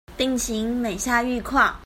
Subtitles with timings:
[0.17, 1.71] 病情每下愈況